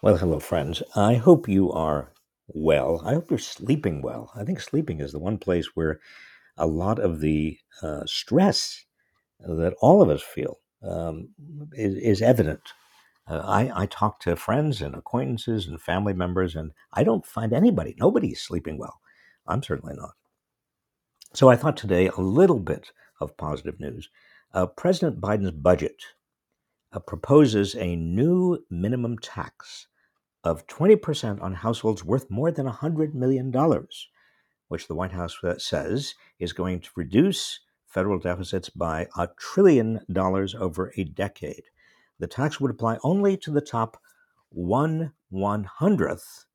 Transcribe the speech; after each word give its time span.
Well, 0.00 0.16
hello, 0.16 0.38
friends. 0.38 0.80
I 0.94 1.14
hope 1.14 1.48
you 1.48 1.72
are 1.72 2.12
well. 2.46 3.02
I 3.04 3.14
hope 3.14 3.30
you're 3.30 3.38
sleeping 3.40 4.00
well. 4.00 4.30
I 4.32 4.44
think 4.44 4.60
sleeping 4.60 5.00
is 5.00 5.10
the 5.10 5.18
one 5.18 5.38
place 5.38 5.74
where 5.74 5.98
a 6.56 6.68
lot 6.68 7.00
of 7.00 7.18
the 7.18 7.58
uh, 7.82 8.06
stress 8.06 8.84
that 9.40 9.74
all 9.80 10.00
of 10.00 10.08
us 10.08 10.22
feel 10.22 10.60
um, 10.84 11.30
is, 11.72 11.96
is 11.96 12.22
evident. 12.22 12.60
Uh, 13.26 13.42
I, 13.44 13.72
I 13.74 13.86
talk 13.86 14.20
to 14.20 14.36
friends 14.36 14.80
and 14.82 14.94
acquaintances 14.94 15.66
and 15.66 15.80
family 15.80 16.12
members, 16.12 16.54
and 16.54 16.70
I 16.92 17.02
don't 17.02 17.26
find 17.26 17.52
anybody, 17.52 17.96
nobody's 17.98 18.40
sleeping 18.40 18.78
well. 18.78 19.00
I'm 19.48 19.64
certainly 19.64 19.96
not. 19.96 20.14
So 21.34 21.48
I 21.48 21.56
thought 21.56 21.76
today 21.76 22.06
a 22.06 22.20
little 22.20 22.60
bit 22.60 22.92
of 23.20 23.36
positive 23.36 23.80
news. 23.80 24.10
Uh, 24.54 24.66
President 24.66 25.20
Biden's 25.20 25.50
budget 25.50 25.96
uh, 26.92 26.98
proposes 27.00 27.74
a 27.74 27.96
new 27.96 28.58
minimum 28.70 29.18
tax 29.18 29.86
of 30.44 30.66
20% 30.66 31.42
on 31.42 31.54
households 31.54 32.04
worth 32.04 32.30
more 32.30 32.50
than 32.50 32.66
$100 32.66 33.14
million, 33.14 33.52
which 34.68 34.88
the 34.88 34.94
White 34.94 35.12
House 35.12 35.36
uh, 35.44 35.58
says 35.58 36.14
is 36.38 36.52
going 36.52 36.80
to 36.80 36.90
reduce 36.96 37.60
federal 37.86 38.18
deficits 38.18 38.68
by 38.70 39.08
a 39.16 39.28
trillion 39.38 40.00
dollars 40.12 40.54
over 40.54 40.92
a 40.96 41.04
decade. 41.04 41.64
The 42.18 42.26
tax 42.26 42.60
would 42.60 42.70
apply 42.70 42.98
only 43.02 43.36
to 43.38 43.50
the 43.50 43.60
top 43.60 44.00
one 44.50 45.12
one 45.30 45.64
hundredth 45.64 46.46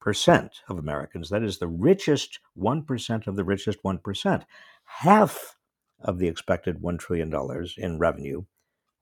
percent 0.00 0.62
of 0.68 0.78
Americans. 0.78 1.28
That 1.28 1.42
is 1.42 1.58
the 1.58 1.68
richest 1.68 2.40
1% 2.58 3.26
of 3.26 3.36
the 3.36 3.44
richest 3.44 3.82
1%. 3.84 4.42
Half 4.84 5.56
of 6.00 6.18
the 6.18 6.28
expected 6.28 6.80
$1 6.80 6.98
trillion 6.98 7.32
in 7.76 7.98
revenue 7.98 8.44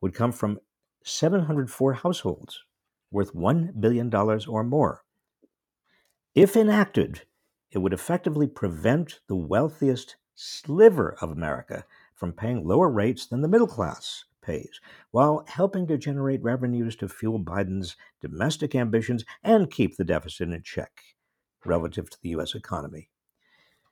would 0.01 0.15
come 0.15 0.33
from 0.33 0.61
704 1.05 1.95
households 1.95 2.65
worth 3.11 3.34
$1 3.34 3.80
billion 3.80 4.15
or 4.15 4.65
more. 4.65 5.02
If 6.34 6.56
enacted, 6.56 7.23
it 7.70 7.78
would 7.78 7.92
effectively 7.92 8.47
prevent 8.47 9.20
the 9.28 9.36
wealthiest 9.36 10.17
sliver 10.34 11.17
of 11.20 11.31
America 11.31 11.84
from 12.14 12.33
paying 12.33 12.67
lower 12.67 12.91
rates 12.91 13.27
than 13.27 13.42
the 13.42 13.48
middle 13.48 13.67
class 13.67 14.25
pays, 14.42 14.81
while 15.11 15.45
helping 15.48 15.86
to 15.86 15.98
generate 15.98 16.42
revenues 16.42 16.97
to 16.97 17.08
fuel 17.08 17.41
Biden's 17.41 17.97
domestic 18.20 18.75
ambitions 18.75 19.25
and 19.42 19.70
keep 19.70 19.97
the 19.97 20.05
deficit 20.05 20.48
in 20.51 20.62
check 20.62 21.03
relative 21.64 22.08
to 22.11 22.19
the 22.23 22.30
U.S. 22.30 22.55
economy. 22.55 23.11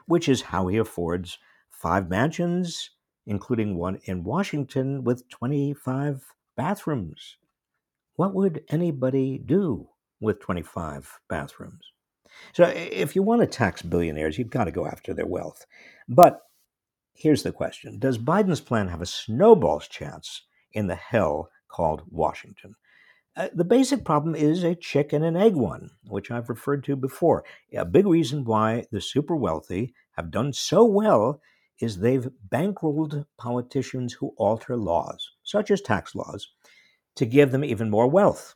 which 0.06 0.28
is 0.28 0.42
how 0.42 0.68
he 0.68 0.76
affords 0.76 1.38
five 1.70 2.08
mansions, 2.08 2.90
including 3.26 3.76
one 3.76 3.98
in 4.04 4.22
Washington 4.24 5.04
with 5.04 5.28
25 5.28 6.24
bathrooms. 6.56 7.36
What 8.16 8.34
would 8.34 8.64
anybody 8.68 9.38
do 9.38 9.88
with 10.20 10.40
25 10.40 11.20
bathrooms? 11.28 11.92
So, 12.52 12.64
if 12.64 13.14
you 13.14 13.22
want 13.22 13.40
to 13.42 13.46
tax 13.46 13.82
billionaires, 13.82 14.38
you've 14.38 14.50
got 14.50 14.64
to 14.64 14.70
go 14.72 14.86
after 14.86 15.14
their 15.14 15.26
wealth. 15.26 15.66
But 16.08 16.40
here's 17.14 17.42
the 17.42 17.52
question 17.52 17.98
Does 17.98 18.18
Biden's 18.18 18.60
plan 18.60 18.88
have 18.88 19.02
a 19.02 19.06
snowball's 19.06 19.88
chance 19.88 20.42
in 20.72 20.86
the 20.86 20.94
hell 20.94 21.50
called 21.68 22.02
Washington? 22.08 22.74
Uh, 23.36 23.48
the 23.54 23.64
basic 23.64 24.04
problem 24.04 24.34
is 24.34 24.64
a 24.64 24.74
chicken 24.74 25.22
and 25.22 25.36
egg 25.36 25.54
one, 25.54 25.90
which 26.08 26.30
I've 26.30 26.48
referred 26.48 26.82
to 26.84 26.96
before. 26.96 27.44
A 27.72 27.84
big 27.84 28.06
reason 28.06 28.44
why 28.44 28.86
the 28.90 29.00
super 29.00 29.36
wealthy 29.36 29.94
have 30.12 30.32
done 30.32 30.52
so 30.52 30.84
well 30.84 31.40
is 31.80 31.98
they've 31.98 32.28
bankrolled 32.48 33.24
politicians 33.38 34.14
who 34.14 34.34
alter 34.36 34.76
laws, 34.76 35.30
such 35.42 35.70
as 35.70 35.80
tax 35.80 36.14
laws, 36.14 36.48
to 37.16 37.24
give 37.24 37.52
them 37.52 37.64
even 37.64 37.88
more 37.88 38.08
wealth. 38.08 38.54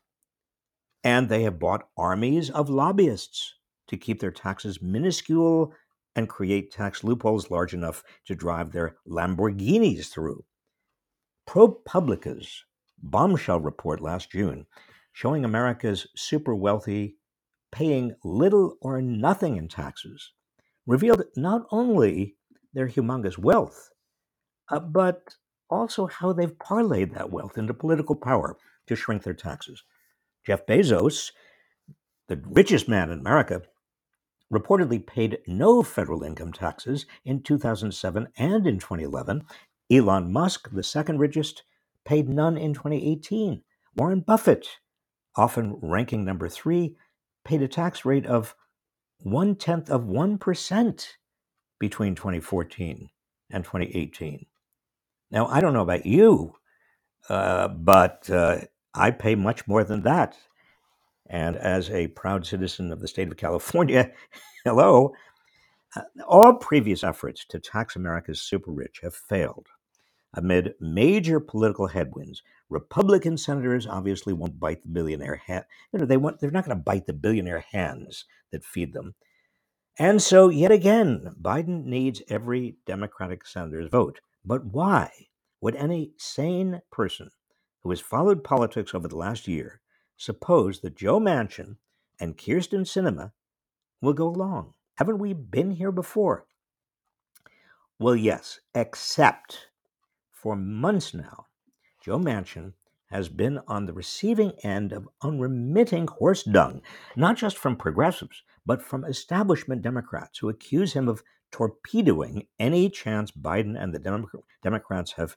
And 1.02 1.28
they 1.28 1.42
have 1.42 1.58
bought 1.58 1.88
armies 1.96 2.50
of 2.50 2.68
lobbyists 2.68 3.54
to 3.88 3.96
keep 3.96 4.20
their 4.20 4.30
taxes 4.30 4.80
minuscule 4.82 5.72
and 6.16 6.28
create 6.28 6.70
tax 6.70 7.04
loopholes 7.04 7.50
large 7.50 7.74
enough 7.74 8.02
to 8.26 8.34
drive 8.34 8.72
their 8.72 8.96
Lamborghinis 9.08 10.08
through. 10.08 10.44
ProPublica's 11.48 12.64
bombshell 13.02 13.60
report 13.60 14.00
last 14.00 14.30
June, 14.30 14.66
showing 15.12 15.44
America's 15.44 16.06
super 16.16 16.54
wealthy 16.54 17.16
paying 17.72 18.14
little 18.22 18.76
or 18.80 19.02
nothing 19.02 19.56
in 19.56 19.66
taxes, 19.66 20.32
revealed 20.86 21.24
not 21.36 21.66
only 21.72 22.36
their 22.72 22.88
humongous 22.88 23.36
wealth, 23.36 23.90
uh, 24.70 24.78
but 24.78 25.34
also 25.68 26.06
how 26.06 26.32
they've 26.32 26.56
parlayed 26.58 27.12
that 27.12 27.30
wealth 27.30 27.58
into 27.58 27.74
political 27.74 28.14
power 28.14 28.56
to 28.86 28.94
shrink 28.94 29.22
their 29.22 29.34
taxes. 29.34 29.82
Jeff 30.46 30.64
Bezos, 30.66 31.32
the 32.28 32.40
richest 32.46 32.88
man 32.88 33.10
in 33.10 33.18
America, 33.18 33.62
reportedly 34.52 35.04
paid 35.04 35.38
no 35.46 35.82
federal 35.82 36.22
income 36.22 36.52
taxes 36.52 37.06
in 37.24 37.42
2007 37.42 38.28
and 38.36 38.66
in 38.66 38.78
2011. 38.78 39.44
Elon 39.90 40.32
Musk, 40.32 40.70
the 40.70 40.82
second 40.82 41.18
richest, 41.18 41.62
paid 42.04 42.28
none 42.28 42.56
in 42.56 42.74
2018. 42.74 43.62
Warren 43.96 44.20
Buffett, 44.20 44.66
often 45.36 45.78
ranking 45.80 46.24
number 46.24 46.48
three, 46.48 46.96
paid 47.44 47.62
a 47.62 47.68
tax 47.68 48.04
rate 48.04 48.26
of 48.26 48.54
one 49.18 49.54
tenth 49.56 49.90
of 49.90 50.02
1% 50.02 51.06
between 51.78 52.14
2014 52.14 53.08
and 53.50 53.64
2018. 53.64 54.46
Now, 55.30 55.46
I 55.46 55.60
don't 55.60 55.72
know 55.72 55.82
about 55.82 56.06
you, 56.06 56.54
uh, 57.28 57.68
but 57.68 58.28
uh, 58.30 58.60
I 58.94 59.10
pay 59.10 59.34
much 59.34 59.66
more 59.66 59.84
than 59.84 60.02
that. 60.02 60.36
And 61.28 61.56
as 61.56 61.90
a 61.90 62.08
proud 62.08 62.46
citizen 62.46 62.92
of 62.92 63.00
the 63.00 63.08
state 63.08 63.28
of 63.28 63.36
California, 63.36 64.12
hello, 64.64 65.12
uh, 65.96 66.02
all 66.26 66.54
previous 66.54 67.02
efforts 67.02 67.44
to 67.48 67.58
tax 67.58 67.96
America's 67.96 68.42
super 68.42 68.70
rich 68.70 69.00
have 69.02 69.14
failed 69.14 69.68
amid 70.34 70.74
major 70.80 71.40
political 71.40 71.86
headwinds. 71.86 72.42
Republican 72.68 73.36
senators 73.36 73.86
obviously 73.86 74.32
won't 74.32 74.58
bite 74.58 74.82
the 74.82 74.88
billionaire 74.88 75.40
hand. 75.46 75.64
You 75.92 76.00
know, 76.00 76.06
they 76.06 76.16
want 76.16 76.40
they're 76.40 76.50
not 76.50 76.64
going 76.64 76.76
to 76.76 76.82
bite 76.82 77.06
the 77.06 77.12
billionaire 77.12 77.64
hands 77.70 78.24
that 78.50 78.64
feed 78.64 78.92
them. 78.92 79.14
And 79.98 80.20
so 80.20 80.48
yet 80.48 80.72
again, 80.72 81.36
Biden 81.40 81.84
needs 81.84 82.22
every 82.28 82.76
Democratic 82.84 83.46
senator's 83.46 83.88
vote. 83.88 84.20
But 84.44 84.64
why 84.66 85.10
would 85.60 85.76
any 85.76 86.12
sane 86.18 86.82
person 86.90 87.30
who 87.82 87.90
has 87.90 88.00
followed 88.00 88.42
politics 88.42 88.94
over 88.94 89.06
the 89.06 89.16
last 89.16 89.46
year 89.46 89.80
suppose 90.16 90.80
that 90.80 90.96
Joe 90.96 91.20
Manchin 91.20 91.76
and 92.20 92.36
Kyrsten 92.36 92.82
Sinema 92.82 93.32
will 94.00 94.12
go 94.12 94.28
along? 94.28 94.74
Haven't 94.96 95.18
we 95.18 95.32
been 95.32 95.72
here 95.72 95.92
before? 95.92 96.46
Well, 97.98 98.16
yes, 98.16 98.60
except 98.74 99.68
for 100.30 100.56
months 100.56 101.14
now, 101.14 101.46
Joe 102.00 102.18
Manchin 102.18 102.72
has 103.06 103.28
been 103.28 103.60
on 103.68 103.86
the 103.86 103.92
receiving 103.92 104.52
end 104.62 104.92
of 104.92 105.08
unremitting 105.22 106.08
horse 106.08 106.42
dung, 106.42 106.82
not 107.16 107.36
just 107.36 107.56
from 107.56 107.76
progressives, 107.76 108.42
but 108.66 108.82
from 108.82 109.04
establishment 109.04 109.82
Democrats 109.82 110.38
who 110.38 110.48
accuse 110.48 110.92
him 110.92 111.08
of 111.08 111.22
torpedoing 111.52 112.46
any 112.58 112.90
chance 112.90 113.30
Biden 113.30 113.80
and 113.80 113.94
the 113.94 114.00
Demo- 114.00 114.44
Democrats 114.62 115.12
have, 115.12 115.36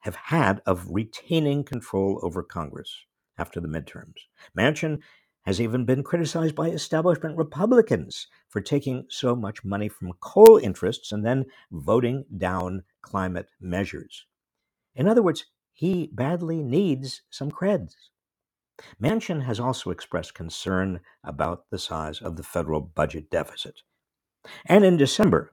have 0.00 0.16
had 0.16 0.60
of 0.66 0.90
retaining 0.90 1.62
control 1.62 2.18
over 2.22 2.42
Congress 2.42 3.06
after 3.38 3.60
the 3.60 3.68
midterms. 3.68 4.14
Manchin 4.56 5.00
has 5.44 5.60
even 5.60 5.84
been 5.84 6.02
criticized 6.02 6.54
by 6.54 6.68
establishment 6.68 7.36
Republicans 7.36 8.28
for 8.48 8.60
taking 8.60 9.06
so 9.08 9.34
much 9.34 9.64
money 9.64 9.88
from 9.88 10.12
coal 10.20 10.56
interests 10.58 11.10
and 11.12 11.24
then 11.24 11.44
voting 11.70 12.24
down 12.38 12.84
climate 13.02 13.48
measures. 13.60 14.26
In 14.94 15.08
other 15.08 15.22
words, 15.22 15.46
he 15.72 16.10
badly 16.12 16.62
needs 16.62 17.22
some 17.30 17.50
creds. 17.50 17.94
Manchin 19.00 19.44
has 19.44 19.58
also 19.60 19.90
expressed 19.90 20.34
concern 20.34 21.00
about 21.24 21.64
the 21.70 21.78
size 21.78 22.20
of 22.20 22.36
the 22.36 22.42
federal 22.42 22.80
budget 22.80 23.30
deficit. 23.30 23.82
And 24.66 24.84
in 24.84 24.96
December, 24.96 25.52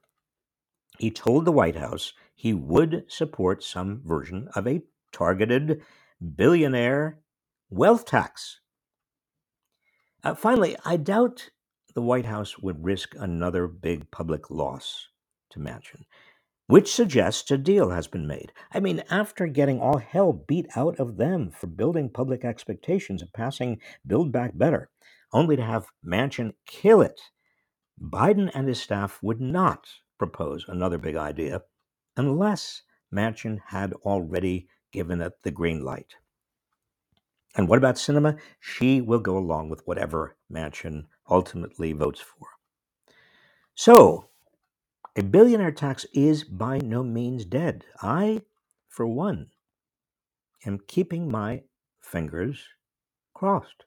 he 0.98 1.12
told 1.12 1.46
the 1.46 1.52
White 1.52 1.76
House 1.76 2.14
he 2.36 2.54
would 2.54 3.06
support 3.08 3.64
some 3.64 4.02
version 4.04 4.50
of 4.56 4.68
a 4.68 4.82
targeted 5.12 5.82
billionaire 6.36 7.20
wealth 7.70 8.06
tax. 8.06 8.60
Uh, 10.24 10.36
finally, 10.36 10.76
I 10.86 10.98
doubt 10.98 11.50
the 11.96 12.02
White 12.02 12.26
House 12.26 12.58
would 12.60 12.84
risk 12.84 13.16
another 13.18 13.68
big 13.68 14.12
public 14.12 14.50
loss 14.50 15.08
to 15.52 15.60
Manchin. 15.60 16.06
which 16.68 16.94
suggests 16.94 17.50
a 17.50 17.58
deal 17.58 17.90
has 17.90 18.08
been 18.08 18.28
made. 18.28 18.54
I 18.72 18.80
mean, 18.80 19.04
after 19.10 19.48
getting 19.48 19.80
all 19.80 19.98
hell 19.98 20.34
beat 20.34 20.68
out 20.76 21.00
of 21.00 21.18
them 21.18 21.50
for 21.50 21.66
building 21.66 22.10
public 22.10 22.46
expectations 22.46 23.24
and 23.24 23.34
passing 23.34 23.82
Build 24.06 24.32
Back 24.32 24.52
Better, 24.56 24.92
only 25.34 25.56
to 25.56 25.64
have 25.64 25.88
Manchin 26.06 26.54
kill 26.68 27.02
it, 27.02 27.20
Biden 28.00 28.52
and 28.54 28.68
his 28.68 28.80
staff 28.80 29.18
would 29.24 29.42
not 29.42 29.88
propose 30.20 30.66
another 30.68 31.00
big 31.00 31.16
idea 31.16 31.64
unless 32.16 32.84
Manchin 33.12 33.60
had 33.70 33.94
already 34.06 34.68
given 34.92 35.22
it 35.22 35.34
the 35.44 35.52
green 35.52 35.84
light. 35.84 36.14
And 37.60 37.68
what 37.68 37.78
about 37.78 37.96
Sinema? 37.96 38.40
She 38.62 39.02
will 39.02 39.20
go 39.20 39.38
along 39.38 39.68
with 39.68 39.86
whatever 39.86 40.38
Manchin 40.50 41.08
ultimately 41.30 41.92
votes 41.92 42.22
for. 42.22 42.48
So, 43.76 44.30
A 45.16 45.24
billionaire 45.24 45.74
tax 45.74 46.06
is 46.14 46.44
by 46.46 46.80
no 46.80 47.04
means 47.04 47.46
dead. 47.46 47.86
I, 48.02 48.44
for 48.88 49.06
one, 49.08 49.52
am 50.66 50.80
keeping 50.88 51.30
my 51.30 51.64
fingers 52.02 52.64
crossed. 53.36 53.86